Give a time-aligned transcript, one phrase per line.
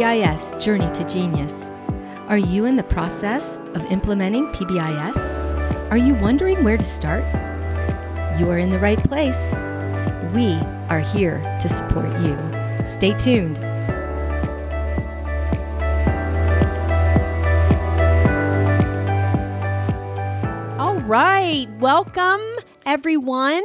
[0.00, 1.70] PBIS Journey to Genius.
[2.28, 5.90] Are you in the process of implementing PBIS?
[5.90, 7.22] Are you wondering where to start?
[8.40, 9.52] You are in the right place.
[10.32, 10.54] We
[10.88, 12.34] are here to support you.
[12.86, 13.58] Stay tuned.
[20.78, 21.66] All right.
[21.78, 22.40] Welcome,
[22.86, 23.64] everyone,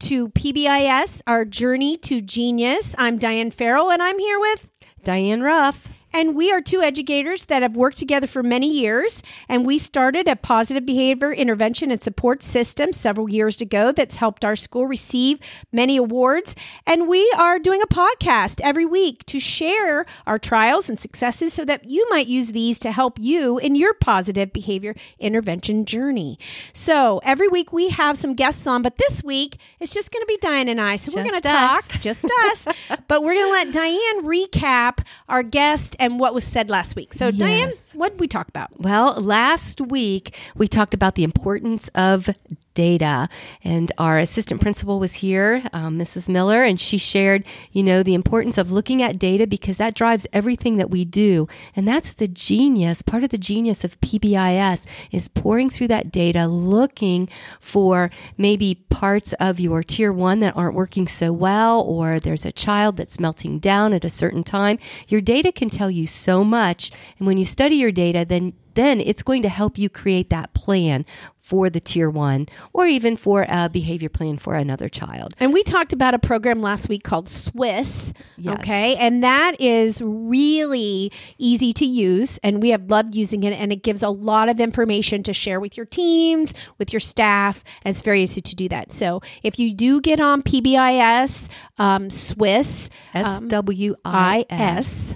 [0.00, 2.92] to PBIS, our journey to genius.
[2.98, 4.68] I'm Diane Farrell, and I'm here with,
[5.06, 5.88] Diane Ruff.
[6.12, 9.22] And we are two educators that have worked together for many years.
[9.48, 14.44] And we started a positive behavior intervention and support system several years ago that's helped
[14.44, 15.38] our school receive
[15.72, 16.54] many awards.
[16.86, 21.64] And we are doing a podcast every week to share our trials and successes so
[21.64, 26.38] that you might use these to help you in your positive behavior intervention journey.
[26.72, 30.26] So every week we have some guests on, but this week it's just going to
[30.26, 30.96] be Diane and I.
[30.96, 32.66] So we're going to talk, just us,
[33.08, 37.12] but we're going to let Diane recap our guest and what was said last week.
[37.12, 38.80] So, Diane, what did we talk about?
[38.80, 42.30] Well, last week we talked about the importance of
[42.76, 43.28] data,
[43.64, 46.28] and our assistant principal was here, um, Mrs.
[46.28, 50.28] Miller, and she shared, you know, the importance of looking at data because that drives
[50.32, 53.02] everything that we do, and that's the genius.
[53.02, 59.32] Part of the genius of PBIS is pouring through that data, looking for maybe parts
[59.40, 63.58] of your tier one that aren't working so well, or there's a child that's melting
[63.58, 64.78] down at a certain time.
[65.08, 69.00] Your data can tell you so much, and when you study your data, then then
[69.00, 71.04] it's going to help you create that plan
[71.46, 75.32] for the tier one or even for a behavior plan for another child.
[75.38, 78.12] And we talked about a program last week called SWIS.
[78.36, 78.58] Yes.
[78.58, 78.96] Okay.
[78.96, 82.38] And that is really easy to use.
[82.42, 83.52] And we have loved using it.
[83.52, 87.62] And it gives a lot of information to share with your teams, with your staff.
[87.84, 88.92] And it's very easy to do that.
[88.92, 95.14] So if you do get on PBIS, um, SWIS, S W I S.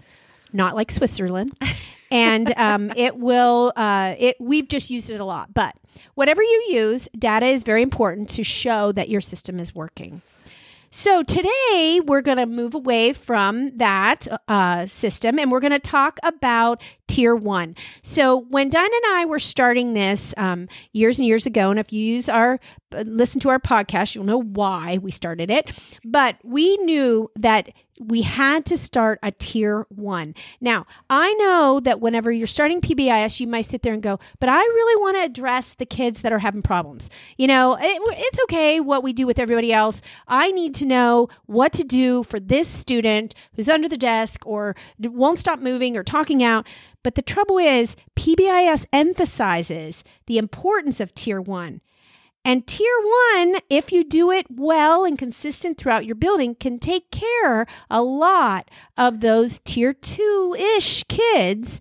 [0.53, 1.59] Not like Switzerland.
[2.11, 5.55] And um, it will, uh, it, we've just used it a lot.
[5.55, 5.77] But
[6.15, 10.23] whatever you use, data is very important to show that your system is working.
[10.93, 15.79] So today we're going to move away from that uh, system and we're going to
[15.79, 17.77] talk about tier one.
[18.03, 21.93] So when Diane and I were starting this um, years and years ago, and if
[21.93, 22.59] you use our
[22.93, 25.79] listen to our podcast, you'll know why we started it.
[26.05, 30.35] But we knew that we had to start a tier one.
[30.59, 34.49] Now, I know that whenever you're starting PBIS, you might sit there and go, but
[34.49, 37.11] I really want to address the kids that are having problems.
[37.37, 40.01] You know, it, it's okay what we do with everybody else.
[40.27, 44.75] I need to know what to do for this student who's under the desk or
[44.99, 46.67] won't stop moving or talking out.
[47.03, 51.83] But the trouble is, PBIS emphasizes the importance of tier one.
[52.45, 52.87] And tier
[53.35, 58.03] one, if you do it well and consistent throughout your building, can take care a
[58.03, 61.81] lot of those tier two ish kids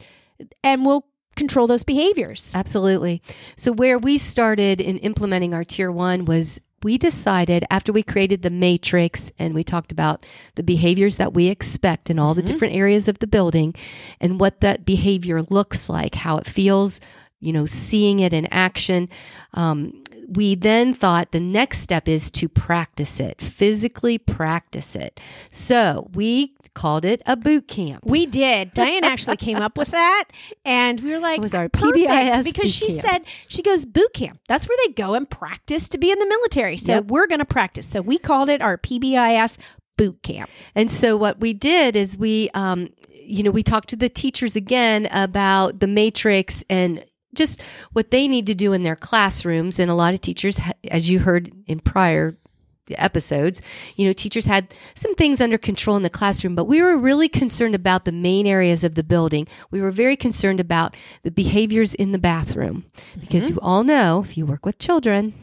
[0.64, 1.06] and will
[1.36, 2.52] control those behaviors.
[2.54, 3.22] Absolutely.
[3.56, 8.42] So, where we started in implementing our tier one was we decided after we created
[8.42, 10.26] the matrix and we talked about
[10.56, 13.76] the behaviors that we expect in all the different areas of the building
[14.22, 17.02] and what that behavior looks like, how it feels,
[17.40, 19.10] you know, seeing it in action.
[19.54, 20.04] Um,
[20.36, 25.20] we then thought the next step is to practice it, physically practice it.
[25.50, 28.04] So we called it a boot camp.
[28.06, 28.72] We did.
[28.72, 30.26] Diane actually came up with that,
[30.64, 33.02] and we were like, It was our PBIS because she camp.
[33.02, 34.40] said she goes boot camp.
[34.48, 36.78] That's where they go and practice to be in the military.
[36.78, 37.06] So Yep.
[37.08, 37.88] we're going to practice.
[37.90, 39.58] So we called it our PBIS
[39.98, 40.50] boot camp.
[40.76, 42.90] And so what we did is we, um,
[43.22, 47.04] you know, we talked to the teachers again about the matrix and
[47.40, 47.62] just
[47.94, 49.80] what they need to do in their classrooms.
[49.80, 50.60] And a lot of teachers,
[50.92, 52.38] as you heard in prior
[52.92, 53.62] episodes,
[53.96, 57.30] you know, teachers had some things under control in the classroom, but we were really
[57.30, 59.48] concerned about the main areas of the building.
[59.72, 62.86] We were very concerned about the behaviors in the bathroom
[63.20, 63.56] because mm-hmm.
[63.56, 65.34] you all know if you work with children,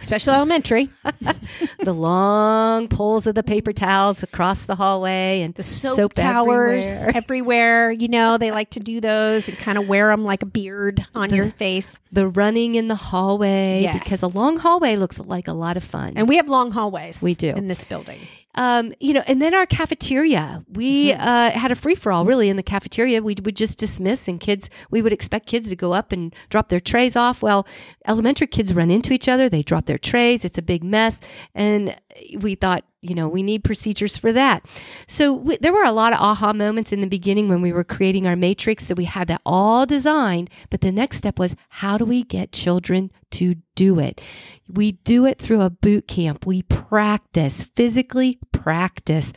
[0.00, 0.90] Especially elementary.
[1.82, 7.16] the long poles of the paper towels across the hallway and the soap, towers everywhere.
[7.16, 7.90] everywhere.
[7.92, 11.06] You know, they like to do those and kind of wear them like a beard
[11.14, 11.98] on your face.
[12.12, 13.98] the running in the hallway Yes.
[14.02, 16.12] because a long hallway looks like a lot of fun.
[16.16, 17.20] And we have long hallways.
[17.22, 17.48] We do.
[17.50, 18.20] in this building.
[18.54, 21.20] Um, you know, and then our cafeteria, we Mm-hmm.
[21.20, 23.22] uh, had a free for all really in the cafeteria.
[23.22, 26.68] We would just dismiss, and kids, we would expect kids to go up and drop
[26.68, 27.42] their trays off.
[27.42, 27.66] Well,
[28.06, 31.20] elementary kids run into each other, they drop their trays, it's a big mess.
[31.54, 31.96] And
[32.38, 34.64] we thought, you know, we need procedures for that.
[35.06, 37.84] So we, there were a lot of aha moments in the beginning when we were
[37.84, 38.86] creating our matrix.
[38.86, 40.50] So we had that all designed.
[40.70, 44.20] But the next step was how do we get children to do it?
[44.68, 46.46] We do it through a boot camp.
[46.46, 49.32] We practice, physically practice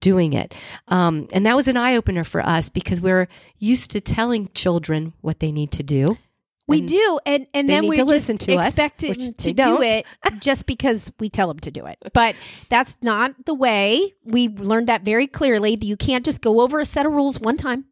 [0.00, 0.54] doing it.
[0.88, 3.28] Um, and that was an eye opener for us because we're
[3.58, 6.16] used to telling children what they need to do.
[6.70, 9.82] We do, and and then we listen to us, expect them to don't.
[9.82, 10.06] it
[10.40, 11.98] just because we tell them to do it.
[12.14, 12.36] But
[12.68, 14.14] that's not the way.
[14.24, 15.76] We learned that very clearly.
[15.76, 17.84] That you can't just go over a set of rules one time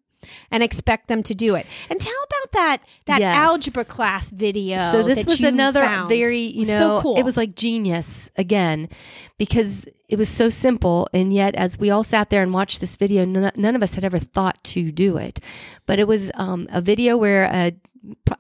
[0.51, 1.67] and expect them to do it.
[1.91, 3.37] And tell about that that Yes.
[3.37, 4.79] algebra class video.
[4.91, 6.09] So this was another found.
[6.09, 7.17] very, you know, so cool.
[7.17, 8.89] it was like genius again
[9.39, 11.09] because it was so simple.
[11.13, 13.95] And yet, as we all sat there and watched this video, none, none of us
[13.95, 15.41] had ever thought to do it.
[15.87, 17.73] But it was um, a video where a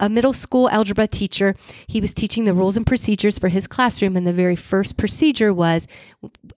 [0.00, 1.54] a middle school algebra teacher.
[1.86, 5.52] He was teaching the rules and procedures for his classroom and the very first procedure
[5.52, 5.86] was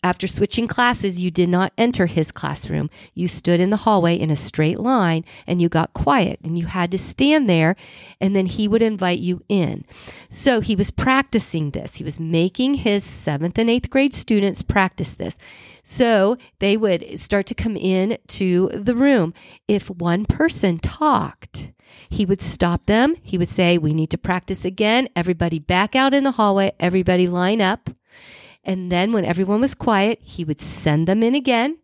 [0.03, 2.89] after switching classes you did not enter his classroom.
[3.13, 6.65] You stood in the hallway in a straight line and you got quiet and you
[6.65, 7.75] had to stand there
[8.19, 9.86] and then he would invite you in.
[10.30, 11.95] So he was practicing this.
[11.95, 15.38] He was making his 7th and 8th grade students practice this.
[15.83, 19.33] So they would start to come in to the room.
[19.68, 21.71] If one person talked
[22.09, 23.15] he would stop them.
[23.21, 25.09] He would say, We need to practice again.
[25.15, 26.71] Everybody back out in the hallway.
[26.79, 27.89] Everybody line up.
[28.63, 31.77] And then when everyone was quiet, he would send them in again.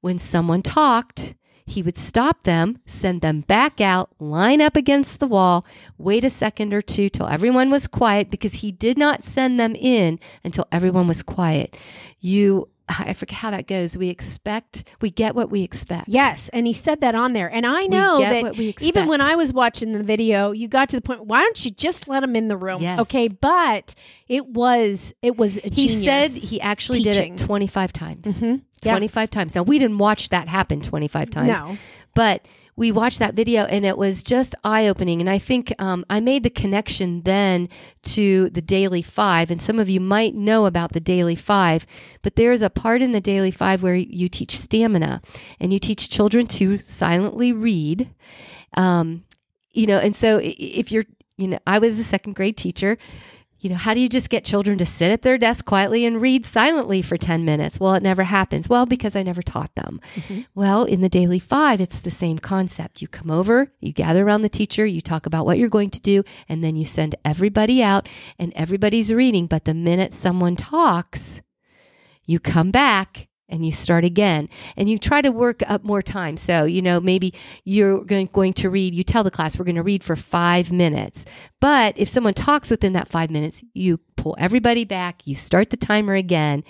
[0.00, 1.34] When someone talked,
[1.70, 5.64] he would stop them, send them back out, line up against the wall,
[5.98, 9.76] wait a second or two till everyone was quiet because he did not send them
[9.76, 11.76] in until everyone was quiet.
[12.18, 12.68] You,
[12.98, 13.96] I forget how that goes.
[13.96, 16.08] We expect, we get what we expect.
[16.08, 17.48] Yes, and he said that on there.
[17.52, 19.20] And I know that even when.
[19.20, 22.22] I was watching the video, you got to the point, why don't you just let
[22.22, 22.80] him in the room?
[22.82, 23.00] Yes.
[23.00, 23.94] Okay, but
[24.28, 27.36] it was it was a He said he actually teaching.
[27.36, 28.40] did it 25 times.
[28.40, 28.62] Mhm.
[28.82, 28.92] Yeah.
[28.92, 29.54] 25 times.
[29.54, 31.48] Now, we didn't watch that happen 25 times.
[31.48, 31.76] No.
[32.14, 32.46] But
[32.76, 35.20] we watched that video and it was just eye opening.
[35.20, 37.68] And I think um, I made the connection then
[38.04, 39.50] to the Daily Five.
[39.50, 41.86] And some of you might know about the Daily Five,
[42.22, 45.20] but there's a part in the Daily Five where you teach stamina
[45.58, 48.10] and you teach children to silently read.
[48.76, 49.24] Um,
[49.72, 51.04] you know, and so if you're,
[51.36, 52.98] you know, I was a second grade teacher.
[53.60, 56.20] You know, how do you just get children to sit at their desk quietly and
[56.20, 57.78] read silently for 10 minutes?
[57.78, 58.68] Well, it never happens.
[58.68, 60.00] Well, because I never taught them.
[60.14, 60.40] Mm-hmm.
[60.54, 63.02] Well, in the Daily Five, it's the same concept.
[63.02, 66.00] You come over, you gather around the teacher, you talk about what you're going to
[66.00, 68.08] do, and then you send everybody out
[68.38, 69.46] and everybody's reading.
[69.46, 71.42] But the minute someone talks,
[72.26, 76.36] you come back and you start again and you try to work up more time
[76.36, 79.82] so you know maybe you're going, to read you tell the class we're going to
[79.82, 81.24] read for five minutes
[81.60, 85.76] but if someone talks within that five minutes you pull everybody back you start the
[85.76, 86.64] timer again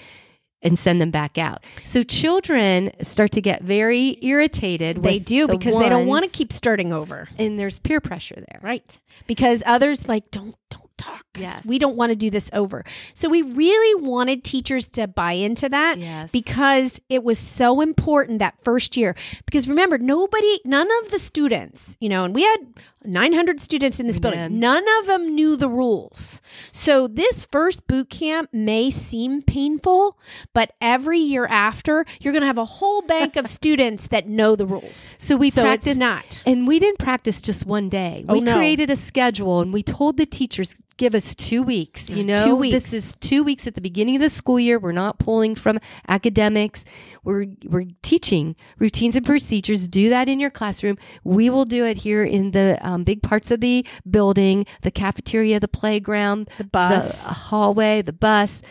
[0.63, 5.57] and send them back out so children start to get very irritated They do the
[5.57, 7.29] because they don't want to keep starting over.
[7.39, 8.99] and there's peer pressure there Right.
[9.27, 10.55] Because others like don't
[11.01, 11.25] talk.
[11.37, 11.65] Yes.
[11.65, 12.85] We don't want to do this over.
[13.15, 16.31] So we really wanted teachers to buy into that Yes.
[16.31, 19.15] because it was so important that first year.
[19.47, 22.59] Because remember, nobody none of the students, you know, and we had
[23.05, 24.59] 900 students in this We building.
[24.59, 26.43] None of them knew the rules.
[26.73, 30.19] So this first boot camp may seem painful,
[30.53, 34.55] but every year after, you're going to have a whole bank of students that know
[34.57, 35.17] the rules.
[35.19, 36.43] So we so practiced not.
[36.45, 38.25] And we didn't practice just one day.
[38.29, 38.57] Oh, we no.
[38.57, 42.11] created a schedule and we told the teachers give us 2 weeks.
[42.11, 42.73] You know, Two weeks.
[42.75, 44.79] this is 2 weeks at the beginning of the school year.
[44.79, 46.85] We're not pulling from academics.
[47.25, 49.89] We're we're teaching routines and procedures.
[49.89, 50.99] Do that in your classroom.
[51.25, 55.59] We will do it here in the um, big parts of the building, the cafeteria,
[55.59, 57.23] the playground, The bus.
[57.23, 58.63] the hallway, the bus.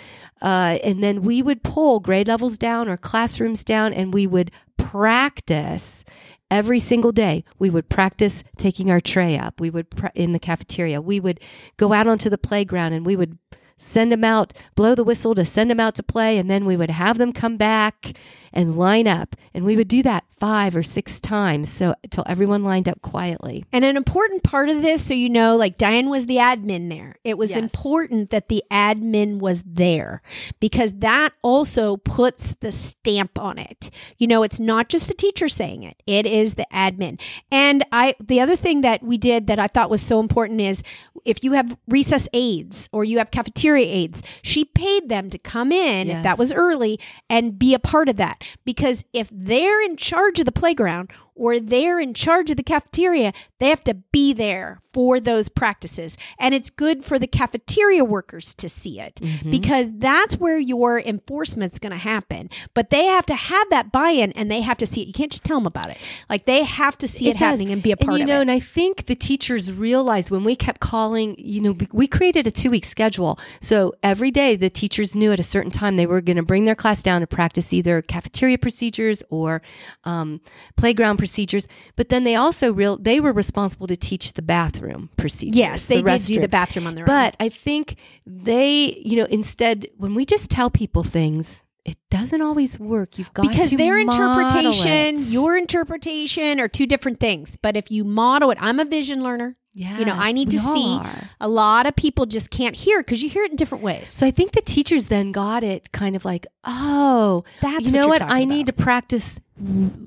[0.42, 4.52] Uh, and then we would pull grade levels down or classrooms down and we would
[4.78, 6.06] practice
[6.52, 7.44] every single day.
[7.58, 9.60] We would practice taking our tray up.
[9.60, 11.40] We would, in the cafeteria, we would
[11.78, 13.38] go out onto the playground and we would
[13.78, 16.38] send them out, blow the whistle to send them out to play.
[16.38, 18.18] And then we would have them come back
[18.54, 19.36] and line up.
[19.54, 21.70] And we would do that five or six times.
[21.70, 23.66] So until everyone lined up quietly.
[23.74, 27.18] And an important part of this, so you know, like Diane was the admin there.
[27.24, 27.60] It was Yes.
[27.60, 30.22] important that the admin was there
[30.60, 33.90] because that also puts the stamp on it.
[34.18, 37.20] You know, it's not just the teacher saying it, it is the admin.
[37.52, 40.84] And I, the other thing that we did that I thought was so important is
[41.26, 45.72] if you have recess aides or you have cafeteria aides, she paid them to come
[45.72, 48.39] in if that was early and be a part of that.
[48.66, 53.34] Because if they're in charge of the playground or they're in charge of the cafeteria,
[53.60, 56.18] they have to be there for those practices.
[56.38, 59.52] And it's good for the cafeteria workers to see it Mm-hmm.
[59.52, 62.50] because that's where your enforcement's going to happen.
[62.74, 65.08] But they have to have that buy in and they have to see it.
[65.08, 65.98] You can't just tell them about it.
[66.30, 67.42] Like they have to see it, does.
[67.42, 68.42] happening and be a part and, you of know, it.
[68.42, 72.52] And I think the teachers realized when we kept calling, you know, we created a
[72.52, 73.40] two week schedule.
[73.62, 76.66] So every day the teachers knew at a certain time they were going to bring
[76.66, 79.62] their class down to practice either cafeteria procedures or
[80.04, 80.42] um,
[80.76, 81.29] playground procedures.
[81.30, 85.56] Procedures, but then they also real they were responsible to teach the bathroom procedures.
[85.56, 87.08] yes, they the did do the bathroom on their own.
[87.08, 92.42] But I think they, you know, instead when we just tell people things, it doesn't
[92.42, 93.18] always work.
[93.20, 95.30] You've got because their interpretation, it.
[95.30, 97.58] your interpretation are two different things.
[97.62, 99.56] But if you model it, I'm a vision learner.
[99.74, 100.96] Yeah, you know, I need to see.
[100.96, 101.30] are.
[101.40, 104.10] A lot of people just can't hear because you hear it in different ways.
[104.10, 107.94] So I think the teachers then got it kind of like, oh, That's you what
[107.94, 108.22] know what?
[108.22, 109.40] talking I need to practice,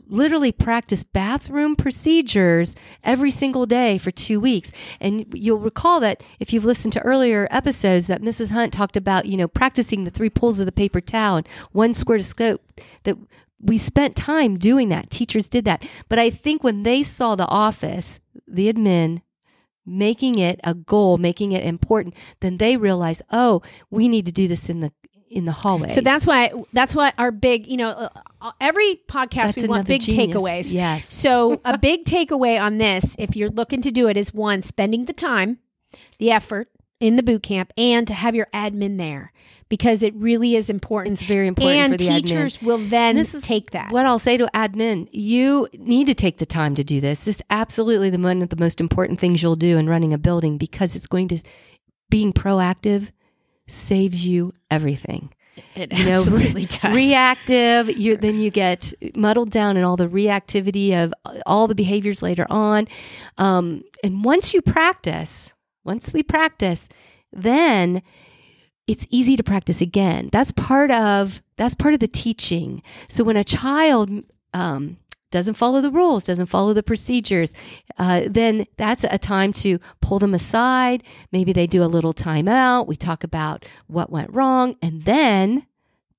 [0.08, 4.72] literally practice bathroom procedures every single day for two weeks.
[5.00, 8.50] And you'll recall that if you've listened to earlier episodes, that Mrs.
[8.50, 11.92] Hunt talked about, you know, practicing the three pulls of the paper towel and one
[11.92, 12.62] squirt of scope.
[13.04, 13.16] That
[13.60, 15.10] we spent time doing that.
[15.10, 15.84] Teachers did that.
[16.08, 19.22] But I think when they saw the office, the admin
[19.84, 24.48] making it a goal, making it important, then they realize, oh, we need to do
[24.48, 24.92] this in the
[25.32, 25.88] in the hallway.
[25.88, 28.10] So that's why that's what our big, you know,
[28.40, 30.36] uh, every podcast we want big genius.
[30.36, 30.72] takeaways.
[30.72, 31.12] Yes.
[31.12, 35.06] So a big takeaway on this, if you're looking to do it, is one spending
[35.06, 35.58] the time,
[36.18, 36.68] the effort
[37.00, 39.32] in the boot camp, and to have your admin there
[39.68, 41.14] because it really is important.
[41.14, 42.26] It's very important and for the admin.
[42.26, 43.90] teachers will then This is take that.
[43.90, 47.24] What I'll say to admin, you need to take the time to do this.
[47.24, 50.18] This is absolutely the one of the most important things you'll do in running a
[50.18, 51.38] building because it's going to
[52.10, 53.12] being proactive
[53.72, 55.32] saves you everything.
[55.74, 56.94] It You know, absolutely does.
[56.94, 61.12] reactive, you then you get muddled down in all the reactivity of
[61.46, 62.88] all the behaviors later on.
[63.38, 65.52] Um, and once you practice,
[65.84, 66.88] once we practice,
[67.32, 68.02] then
[68.86, 70.28] it's easy to practice again.
[70.32, 72.82] That's part of that's part of the teaching.
[73.08, 74.10] So when a child
[74.54, 74.96] um,
[75.32, 77.52] doesn't follow the rules, doesn't follow the procedures,
[77.98, 81.02] uh, then that's a time to pull them aside.
[81.32, 82.86] Maybe they do a little timeout.
[82.86, 85.66] We talk about what went wrong, and then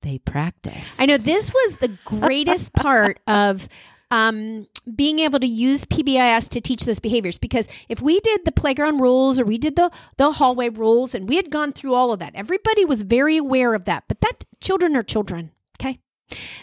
[0.02, 1.00] they practice.
[1.00, 3.68] I know this was the greatest part of
[4.10, 7.38] um, being able to use PBIS to teach those behaviors.
[7.38, 11.28] Because if we did the playground rules or we did the the hallway rules and
[11.28, 14.04] we had gone through all of that, everybody was very aware of that.
[14.08, 15.50] But that children are children.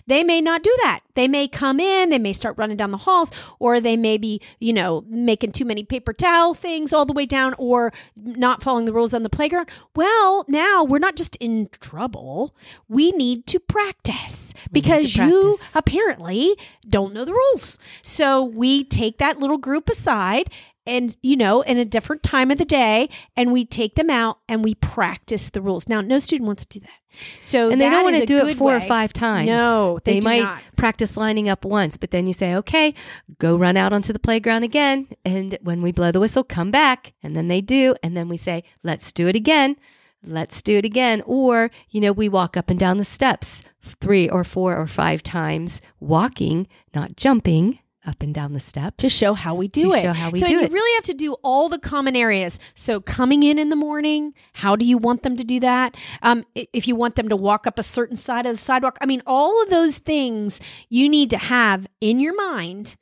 [0.08, 1.02] They may not do that.
[1.14, 4.42] They may come in, they may start running down the halls, or they may be,
[4.60, 8.86] you know, making too many paper towel things all the way down, or not following
[8.86, 9.70] the rules on the playground.
[9.96, 12.56] Well, now we're not just in trouble.
[12.88, 15.76] We need to practice because you practice.
[15.76, 16.56] apparently
[16.88, 17.78] don't know the rules.
[18.02, 20.50] So we take that little group aside
[20.86, 24.40] and you know in a different time of the day and we take them out
[24.48, 27.02] and we practice the rules now no student wants to do that
[27.42, 29.48] so and they don't want to do it four or five times.
[29.48, 30.62] No, they do might not.
[30.78, 32.94] practice lining up once, but then you say, okay,
[33.40, 35.08] go run out onto the playground again.
[35.26, 37.14] And when we blow the whistle, come back.
[37.22, 37.96] And then they do.
[38.02, 39.76] And then we say, let's do it again.
[40.24, 41.22] Let's do it again.
[41.26, 45.24] Or, you know, we walk up and down the steps three or four or five
[45.24, 48.98] times, walking, not jumping up and down the steps.
[48.98, 50.02] to show how we do To it.
[50.02, 50.72] show how we so do you it.
[50.72, 52.60] really have to do all the common areas.
[52.76, 55.96] So coming in in the morning, how do you want them to do that?
[56.24, 59.06] Um, if you want them to walk up a certain side of the sidewalk, I
[59.06, 62.96] mean, all of those things you need to have in your mind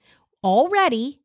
[0.43, 1.15] already.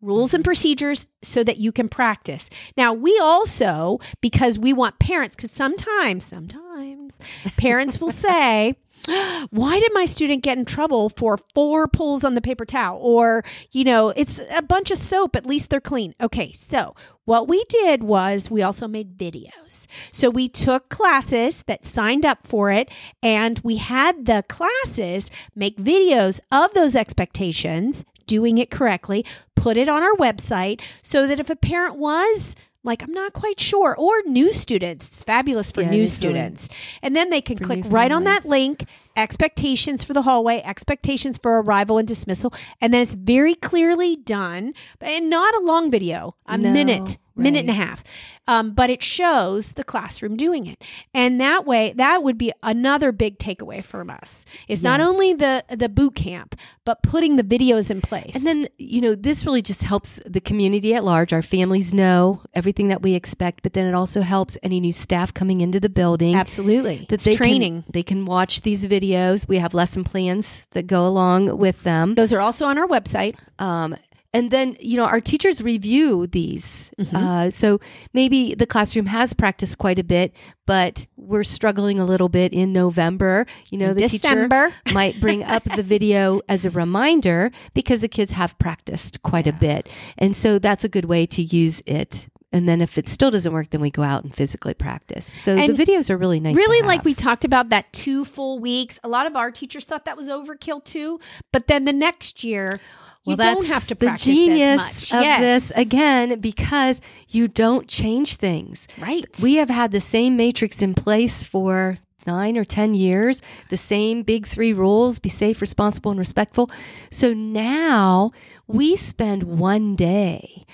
[0.00, 0.36] Rules Mm-hmm.
[0.36, 2.50] and procedures so that you can practice.
[2.76, 7.14] Now, we also, because we want parents, because sometimes, sometimes
[7.56, 8.76] parents will say,
[9.50, 12.98] why did my student get in trouble for four pulls on the paper towel?
[13.02, 15.36] Or, you know, it's a bunch of soap.
[15.36, 16.14] At least they're clean.
[16.20, 16.52] Okay.
[16.52, 16.94] So,
[17.26, 19.86] what we did was we also made videos.
[20.12, 22.90] So, we took classes that signed up for it
[23.22, 29.88] and we had the classes make videos of those expectations, doing it correctly, put it
[29.88, 34.22] on our website so that if a parent was like, I'm not quite sure, or
[34.26, 36.68] new students, it's fabulous for Yeah, new students.
[37.02, 38.84] And then they can For click right on that link
[39.16, 42.52] expectations for the hallway, expectations for arrival and dismissal.
[42.80, 46.70] And then it's very clearly done, and not a long video, a No.
[46.72, 48.04] minute minute and a half.
[48.46, 50.82] Um, but it shows the classroom doing it,
[51.14, 54.44] and that way, that would be another big takeaway from us.
[54.68, 58.34] Is not only the the boot camp, but putting the videos in place.
[58.34, 61.32] And then, you know, this really just helps the community at large.
[61.32, 65.32] Our families know everything that we expect, but then it also helps any new staff
[65.32, 66.34] coming into the building.
[66.36, 67.84] absolutely, That It's they training.
[67.84, 69.48] Can, they can watch these videos.
[69.48, 72.14] We have lesson plans that go along with them.
[72.14, 73.36] Those are also on our website.
[73.58, 73.96] Um,
[74.34, 76.90] and then, you know, our teachers review these.
[76.98, 77.16] Mm-hmm.
[77.16, 77.80] Uh, so
[78.12, 80.34] maybe the classroom has practiced quite a bit,
[80.66, 83.46] but we're struggling a little bit in November.
[83.70, 84.70] You know, the December.
[84.70, 89.46] teacher might bring up the video as a reminder because the kids have practiced quite
[89.46, 89.88] a bit.
[90.18, 92.28] And so that's a good way to use it.
[92.54, 95.30] And then if it still doesn't work, then we go out and physically practice.
[95.34, 96.54] So And the videos are really nice.
[96.56, 100.04] really like we talked about that two full weeks a lot of our teachers thought
[100.04, 101.18] that was overkill too
[101.52, 102.78] but then the next year
[103.24, 105.40] you Well, don't have to the practice genius as much of yes.
[105.40, 108.86] this again because you don't change things.
[109.00, 113.76] right We have had the same matrix in place for nine or 10 years, the
[113.76, 116.70] same big three rules be safe, responsible, and respectful.
[117.10, 118.30] So now
[118.66, 120.64] we spend one day.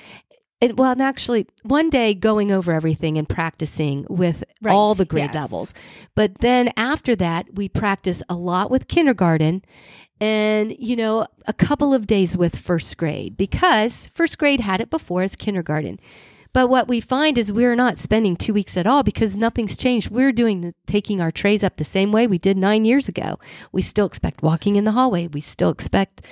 [0.61, 5.07] It, well, and actually, one day going over everything and practicing with Right, all the
[5.07, 5.43] grade yes.
[5.43, 5.75] levels.
[6.14, 9.62] But then after that, we practice a lot with kindergarten
[10.21, 14.90] and, you know, a couple of days with first grade because first grade had it
[14.90, 15.99] before as kindergarten.
[16.52, 20.11] But what we find is we're not spending two weeks at all because nothing's changed.
[20.11, 23.38] We're doing taking our trays up the same way we did nine years ago.
[23.73, 25.29] We still expect walking in the hallway.
[25.29, 26.26] We still expect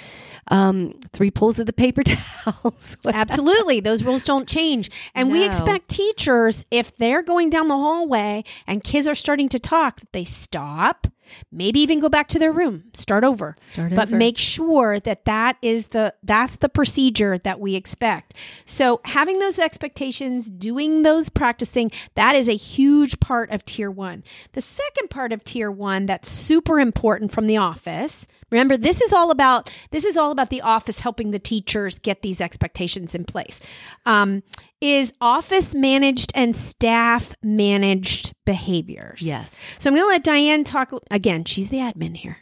[0.50, 2.96] um, three pulls of the paper towels.
[3.06, 3.80] Absolutely.
[3.80, 4.90] Those rules don't change.
[5.14, 9.58] And we expect teachers, if they're going down the hallway and kids are starting to
[9.58, 11.06] talk, that they stop,
[11.50, 13.54] maybe even go back to their room, start over.
[13.60, 14.16] Start but over.
[14.16, 18.34] make sure that that is the that's the procedure that we expect.
[18.64, 24.24] So having those expectations, doing those practicing, that is a huge part of tier 1.
[24.52, 28.26] The second part of tier 1 that's super important from the office.
[28.50, 32.22] Remember this is all about this is all about the office helping the teachers get
[32.22, 33.60] these expectations in place.
[34.06, 34.42] Um,
[34.80, 39.22] is office managed and staff managed behaviors.
[39.22, 39.76] Yes.
[39.78, 41.44] So I'm going to let Diane talk again.
[41.44, 42.38] She's the admin here.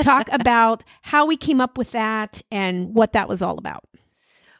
[0.00, 3.84] Talk about how we came up with that and what that was all about.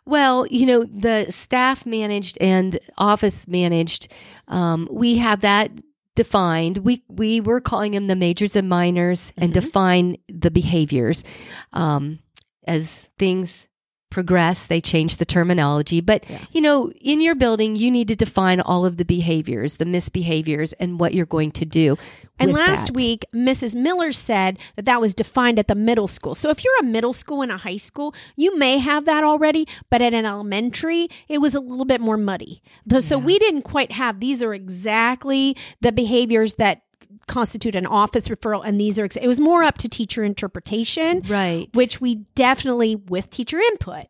[0.04, 4.12] Well, you know, the staff managed and office managed,
[4.48, 5.70] um, we have that
[6.16, 6.78] defined.
[6.78, 11.24] We we were calling them the majors and minors and define the behaviors.
[11.72, 12.18] Um,
[12.64, 13.66] as things
[14.12, 16.00] progress, they change the terminology.
[16.00, 19.86] But you know, in your building, you need to define all of the behaviors, the
[19.86, 21.96] misbehaviors, and what you're going to do.
[22.38, 22.96] And last that.
[22.96, 23.74] week, Mrs.
[23.74, 26.34] Miller said that that was defined at the middle school.
[26.34, 29.66] So if you're a middle school and a high school, you may have that already,
[29.90, 32.62] but at an elementary, it was a little bit more muddy.
[33.00, 36.82] So we didn't quite have these are exactly the behaviors that
[37.26, 41.68] constitute an office referral and these are it was more up to teacher interpretation right?
[41.74, 44.06] which we definitely with teacher input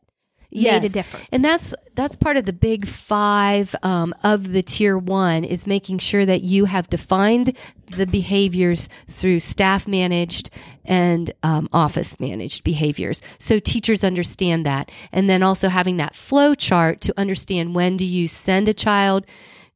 [0.53, 1.27] made a difference.
[1.33, 5.99] And that's that's part of the big five um, of the tier one is making
[5.99, 7.57] sure that you have defined
[7.97, 10.51] the behaviors through staff managed
[10.85, 16.55] and um, office managed behaviors, so teachers understand that, and then also having that flow
[16.55, 19.27] chart to understand when do you send a child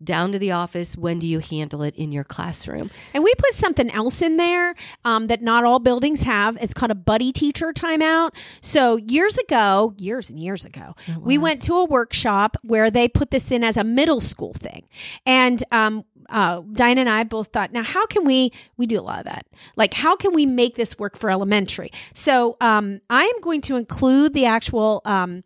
[0.03, 2.91] down to the office, when do you handle it in your classroom.
[3.15, 6.59] And we put something else in there um, that not all buildings have.
[6.61, 8.33] It's called a buddy teacher timeout.
[8.61, 13.31] So years ago, years and years ago, we went to a workshop where they put
[13.31, 14.87] this in as a middle school thing.
[15.25, 18.53] And um, uh, Diane and I both thought, now how can we?
[18.77, 19.47] We do a lot of that.
[19.77, 21.91] Like, how can we make this work for elementary?
[22.15, 25.03] So um, I am going to include the actual.
[25.05, 25.45] Um,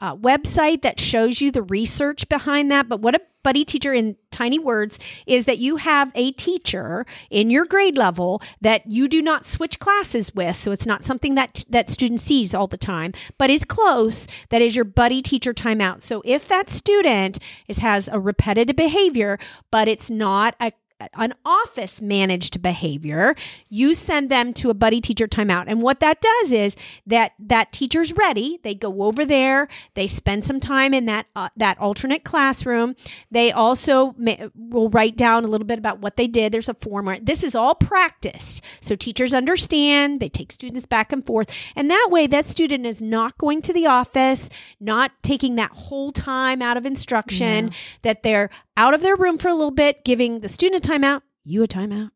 [0.00, 2.88] uh, website that shows you the research behind that.
[2.88, 7.48] But what a buddy teacher in tiny words is that you have a teacher in
[7.48, 10.54] your grade level that you do not switch classes with.
[10.54, 14.28] So it's not something that that student sees all the time, but is close.
[14.50, 16.02] That is your buddy teacher timeout.
[16.02, 19.38] So if that student is has a repetitive behavior,
[19.70, 20.72] but it's not a
[21.14, 23.36] an office managed behavior
[23.68, 25.64] you send them to a buddy teacher timeout.
[25.66, 28.58] And what that does is that that teacher's ready.
[28.62, 29.68] They go over there.
[29.94, 32.96] They spend some time in that uh, that alternate classroom.
[33.30, 34.14] They also
[34.54, 36.52] will write down a little bit about what they did.
[36.52, 38.62] There's a form where this is all practiced.
[38.80, 40.20] So teachers understand.
[40.20, 41.52] They take students back and forth.
[41.76, 44.48] And that way that student is not going to the office
[44.80, 49.48] not taking that whole time out of instruction that they're out of their room for
[49.48, 52.10] a little bit giving the student a timeout you a timeout.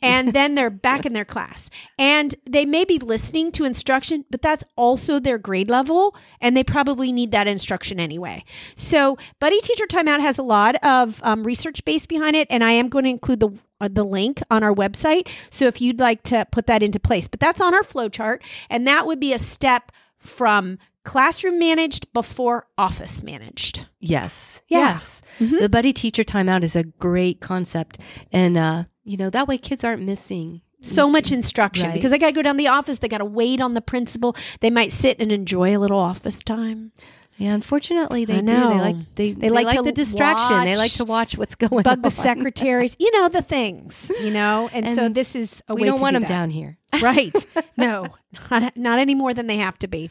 [0.00, 1.68] And then they're back in their class.
[1.98, 6.16] And they may be listening to instruction, but that's also their grade level.
[6.40, 8.44] And they probably need that instruction anyway.
[8.76, 12.46] So, Buddy Teacher Timeout has a lot of um, research base behind it.
[12.48, 15.28] And I am going to include the uh, the link on our website.
[15.50, 18.42] So if you'd like to put that into place, but that's on our flow chart.
[18.70, 23.86] And that would be a step from classroom managed before office managed.
[24.00, 24.60] Yes.
[24.68, 24.78] Yeah.
[24.78, 25.22] Yes.
[25.38, 27.98] The buddy teacher timeout is a great concept.
[28.32, 30.60] And, uh, you know, that way kids aren't missing.
[30.82, 31.94] So much instruction Right.
[31.94, 32.98] because they got to go down the office.
[32.98, 34.36] They got to wait on the principal.
[34.60, 36.92] They might sit and enjoy a little office time.
[37.38, 38.46] Yeah, unfortunately, they do.
[38.46, 40.64] They like they, they, like like, to the distraction.
[40.64, 41.82] They like to watch what's going on.
[41.82, 44.70] Bug the secretaries, you know the things, you know.
[44.76, 46.28] And, so this is a We way don't want do them that.
[46.28, 46.78] down here.
[47.02, 47.34] right?
[47.76, 48.06] No,
[48.50, 50.10] not, not any more than they have to be.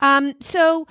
[0.00, 0.86] Um, so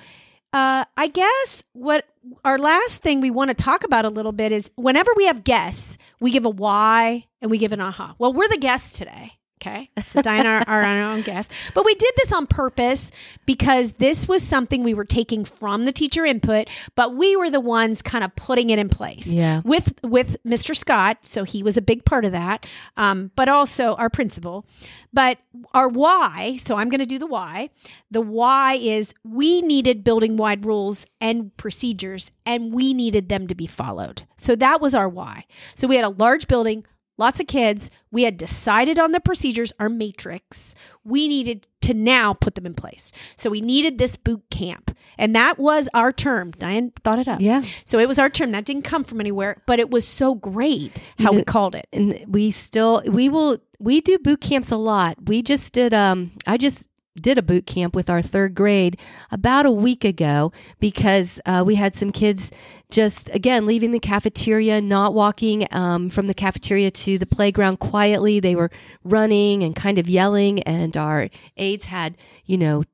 [0.52, 2.06] uh, I guess what
[2.44, 5.44] our last thing we want to talk about a little bit is whenever we have
[5.44, 8.14] guests, we give a why and we give an aha.
[8.18, 9.37] Well, we're the guests today.
[9.60, 9.90] Okay.
[10.06, 11.52] So Diane are, are our own guests.
[11.74, 13.10] But we did this on purpose
[13.44, 17.58] because this was something we were taking from the teacher input, but we were the
[17.60, 19.62] ones kind of putting it in place Yeah.
[19.64, 20.76] with with Mr.
[20.76, 21.18] Scott.
[21.24, 22.66] So he was a big part of that,
[22.96, 24.64] um, but also our principal.
[25.12, 25.38] But
[25.74, 26.58] our why.
[26.64, 27.70] So I'm going to do the why.
[28.10, 33.54] The why is we needed building wide rules and procedures, and we needed them to
[33.56, 34.22] be followed.
[34.36, 35.46] So that was our why.
[35.74, 36.84] So we had a large building.
[37.18, 37.90] Lots of kids.
[38.10, 40.74] We had decided on the procedures, our matrix.
[41.04, 43.12] We needed to now put them in place.
[43.36, 44.96] So we needed this boot camp.
[45.18, 46.52] And that was our term.
[46.52, 47.40] Diane thought it up.
[47.40, 47.62] Yeah.
[47.84, 48.52] So it was our term.
[48.52, 51.88] That didn't come from anywhere, but it was so great how we know- called it.
[51.92, 56.32] and we still we will we do boot camps a lot we just did um
[56.48, 56.87] i just
[57.18, 58.98] did a boot camp with our third grade
[59.30, 62.50] about a week ago because uh, we had some kids
[62.90, 68.40] just again leaving the cafeteria not walking um, from the cafeteria to the playground quietly
[68.40, 68.70] they were
[69.04, 72.84] running and kind of yelling and our aides had you know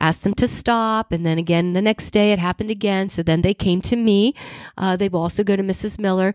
[0.00, 1.12] asked them to stop.
[1.12, 3.08] And then again, the next day it happened again.
[3.08, 4.34] So then they came to me.
[4.76, 5.98] Uh, they will also go to Mrs.
[6.00, 6.34] Miller.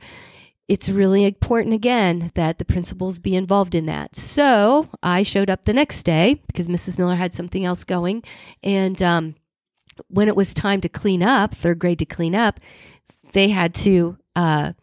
[0.68, 4.16] It's really important again that the principals be involved in that.
[4.16, 6.98] So I showed up the next day because Mrs.
[6.98, 8.24] Miller had something else going.
[8.64, 9.36] And um,
[10.08, 12.60] when it was time to clean up, third grade to clean up,
[13.34, 14.18] they had to.
[14.36, 14.74] Uh,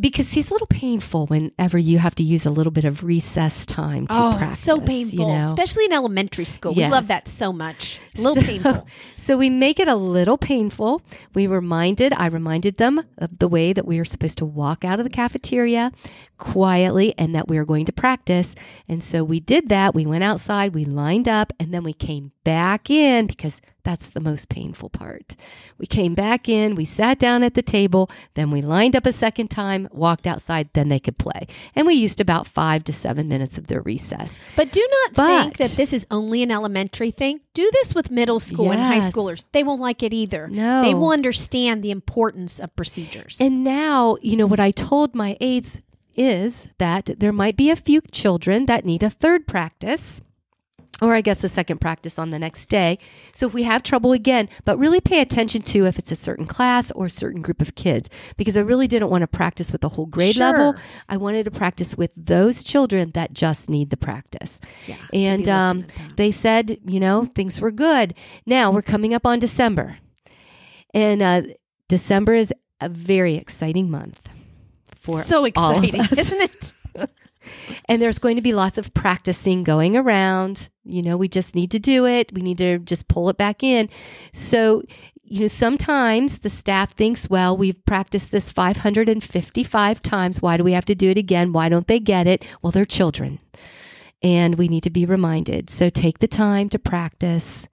[0.00, 3.64] because it's a little painful whenever you have to use a little bit of recess
[3.66, 4.54] time to Oh, practice.
[4.54, 5.48] it's so you painful, know?
[5.48, 6.74] especially in elementary school.
[6.74, 7.98] We love that so much.
[8.16, 8.86] A little So- painful.
[9.18, 11.02] So we make it a little painful.
[11.34, 15.00] We reminded, I reminded them of the way that we are supposed to walk out
[15.00, 15.90] of the cafeteria
[16.38, 18.54] quietly and that we are going to practice.
[18.88, 19.94] And so we did that.
[19.94, 24.20] We went outside, we lined up, and then we came back in because that's the
[24.20, 25.36] most painful part.
[25.78, 29.12] We came back in, we sat down at the table, then we lined up a
[29.12, 31.46] second time, walked outside, then they could play.
[31.74, 34.40] And we used about five to seven minutes of their recess.
[34.56, 37.40] But do not think that this is only an elementary thing.
[37.54, 39.44] Do this with middle school and high schoolers.
[39.52, 40.48] They won't like it either.
[40.48, 40.82] No.
[40.82, 43.40] They will understand the importance of procedures.
[43.40, 45.80] And now, you know, what I told my aides
[46.16, 50.20] is that there might be a few children that need a third practice.
[51.02, 52.98] Or I guess a second practice on the next day.
[53.34, 56.46] So if we have trouble again, but really pay attention to if it's a certain
[56.46, 59.82] class or a certain group of kids, because I really didn't want to practice with
[59.82, 60.46] the whole grade Sure.
[60.46, 60.74] level.
[61.10, 64.58] I wanted to practice with those children that just need the practice.
[64.86, 65.84] Yeah, And um,
[66.16, 68.14] they said, you know, things were good.
[68.46, 69.98] Now we're coming up on December.
[70.94, 71.42] And uh,
[71.88, 74.26] December is a very exciting month
[75.06, 76.72] for so exciting, isn't it?
[77.88, 80.68] And there's going to be lots of practicing going around.
[80.84, 82.32] You know, we just need to do it.
[82.32, 83.88] We need to just pull it back in.
[84.32, 84.82] So,
[85.22, 90.42] you know, sometimes the staff thinks, well, we've practiced this 555 times.
[90.42, 91.52] Why do we have to do it again?
[91.52, 92.44] Why don't they get it?
[92.62, 93.38] Well, they're children.
[94.22, 95.70] And we need to be reminded.
[95.70, 97.68] So take the time to practice.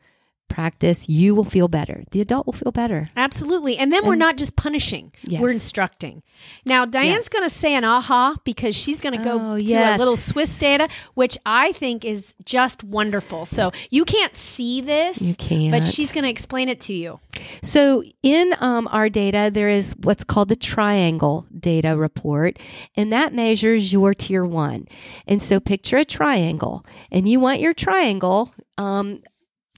[0.54, 1.10] Practice.
[1.10, 2.04] You will feel better.
[2.12, 3.08] The adult will feel better.
[3.18, 3.78] Absolutely.
[3.78, 5.42] And then we're not just punishing, Yes.
[5.42, 6.22] we're instructing.
[6.66, 7.30] Now, Diane's Yes.
[7.30, 10.60] going to say an aha because she's going to go Oh, to a little SWIS
[10.60, 13.46] data, which I think is just wonderful.
[13.48, 15.72] So you can't see this, You can't.
[15.72, 17.20] but she's going to explain it to you.
[17.64, 22.60] So, in um, our data, there is what's called the triangle data report,
[22.96, 24.88] and that measures your tier one.
[25.28, 29.24] And so, picture a triangle, and you want your triangle um,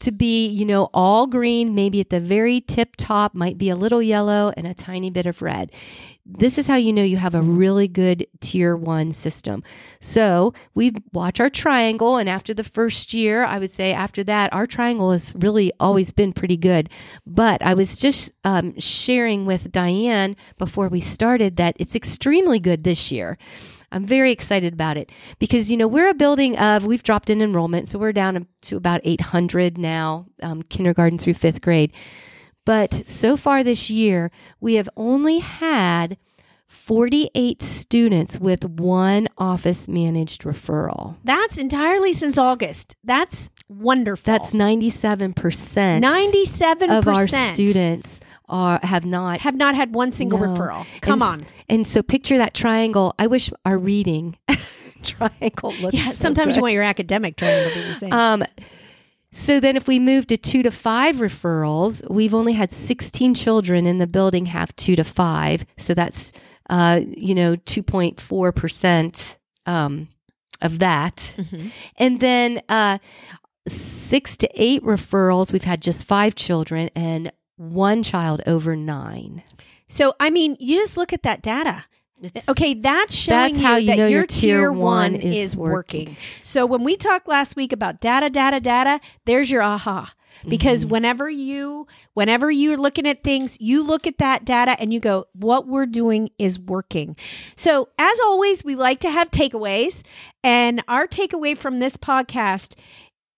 [0.02, 3.76] to be, you know, all green, maybe at the very tip top, might be a
[3.76, 5.72] little yellow and a tiny bit of red.
[6.26, 9.64] This is how you know you have a really good tier one system.
[10.00, 14.52] So we watch our triangle, and after the first year, I would say after that,
[14.52, 16.90] our triangle has really always been pretty good.
[17.28, 22.84] But I was just um, sharing with Diane before we started that it's extremely good
[22.84, 23.38] this year.
[23.92, 27.42] I'm very excited about it because, you know, we're a building of, we've dropped in
[27.42, 27.88] enrollment.
[27.88, 31.94] So we're down to about 800 now, um, kindergarten through fifth grade.
[32.66, 36.18] But so far this year, we have only had
[36.68, 41.16] 48 students with one office managed referral.
[41.24, 42.96] That's entirely since August.
[43.04, 44.32] That's wonderful.
[44.32, 45.34] That's 97%.
[45.34, 50.46] 97% of our students are have not have not had one single No.
[50.48, 50.86] referral.
[51.02, 51.48] Come and, on.
[51.70, 53.14] And so picture that triangle.
[53.18, 54.38] I wish our reading
[55.04, 56.58] triangle looked Yeah, so sometimes good.
[56.58, 58.14] you want your academic triangle to be the same.
[58.14, 58.44] Um,
[59.38, 63.86] so then, if we move to two to five referrals, we've only had 16 children
[63.86, 65.66] in the building have two to five.
[65.78, 66.32] So that's,
[66.70, 70.08] uh, you know, 2.4% um,
[70.62, 71.36] of that.
[71.38, 71.72] Mhm.
[71.98, 73.00] And then uh,
[73.68, 79.44] six to eight referrals, we've had just five children and one child over nine.
[79.90, 81.84] So, I mean, you just look at that data.
[82.22, 85.52] It's- Okay, that's showing That's how you that know your tier tier one one is
[85.52, 86.06] is working.
[86.06, 86.18] working.
[86.44, 90.14] So when we talked last week about data, data, data, there's your aha.
[90.48, 90.90] Because Mhm.
[90.90, 95.26] whenever you whenever you're looking at things, you look at that data and you go,
[95.34, 97.16] what we're doing is working.
[97.56, 100.02] So as always, we like to have takeaways.
[100.44, 102.76] And our takeaway from this podcast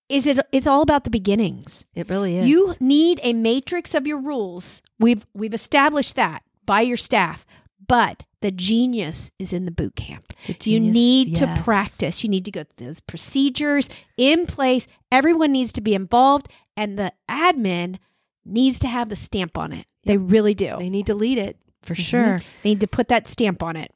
[0.10, 1.86] is it it's all about the beginnings.
[1.94, 2.48] It really is.
[2.48, 4.82] You need a matrix of your rules.
[5.00, 7.46] We've we've established that by your staff,
[7.88, 10.34] but the genius is in the boot camp.
[10.46, 12.24] The you genius, need to practice.
[12.24, 14.88] You need to go through those procedures in place.
[15.12, 17.98] Everyone needs to be involved, and the admin
[18.46, 19.86] needs to have the stamp on it.
[20.04, 20.76] They really do.
[20.80, 21.98] They need to lead it for Mhm.
[22.06, 22.38] sure.
[22.64, 23.92] They need to put that stamp on it.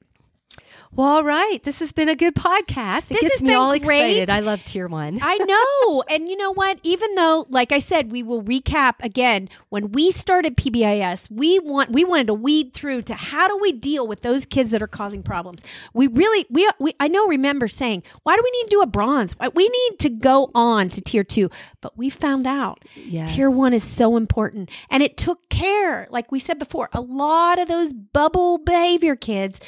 [0.93, 1.60] Well, all right.
[1.63, 3.06] This has been a good podcast.
[3.12, 4.17] It This gets has me been all great.
[4.17, 4.30] excited.
[4.30, 5.19] I love tier one.
[5.21, 6.04] I know.
[6.10, 6.80] and you know what?
[6.84, 9.47] Even though, like I said, we will recap again.
[9.69, 13.71] When we started PBIS, we want we wanted to weed through to how do we
[13.71, 15.63] deal with those kids that are causing problems.
[15.93, 18.86] We really we we I know remember saying, why do we need to do a
[18.86, 19.34] bronze?
[19.39, 21.49] Uh, we need to go on to tier two.
[21.80, 23.34] But we found out Yes.
[23.34, 26.08] tier one is so important, and it took care.
[26.12, 29.60] Like we said before, a lot of those bubble behavior kids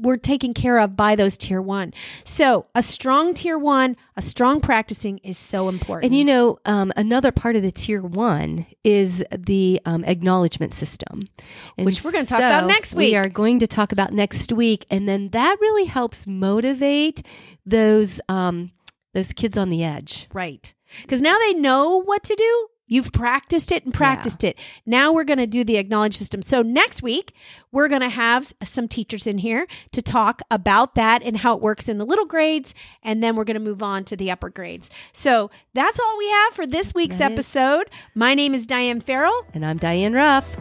[0.00, 1.92] were taken care of by those tier one.
[2.24, 6.06] So a strong tier one, a strong practicing is so important.
[6.06, 11.20] And you know, um, another part of the tier one is the um, acknowledgement system,
[11.76, 13.12] And Which we're gonna talk about next week.
[13.12, 17.22] We are going to talk about next week, and then that really helps motivate
[17.66, 18.72] those um,
[19.14, 20.28] those kids on the edge.
[20.32, 20.72] right.
[21.02, 22.68] Because now they know what to do.
[22.88, 24.58] You've practiced it and practiced it.
[24.86, 26.42] Now we're going to do the acknowledge system.
[26.42, 27.34] So next week,
[27.70, 31.60] we're going to have some teachers in here to talk about that and how it
[31.62, 32.74] works in the little grades.
[33.02, 34.88] And then we're going to move on to the upper grades.
[35.12, 37.90] So that's all we have for this week's That is- episode.
[38.14, 39.44] My name is Diane Farrell.
[39.54, 40.56] And I'm Diane Ruff.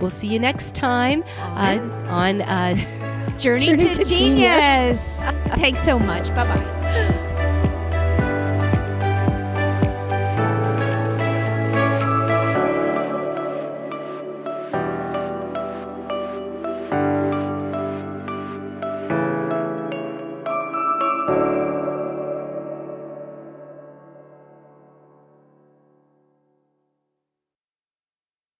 [0.00, 2.42] We'll see you next time uh, on.
[2.42, 2.76] Uh,
[3.36, 5.02] Journey, Journey to, to Genius.
[5.56, 6.28] Thanks so much.
[6.28, 7.22] Bye bye.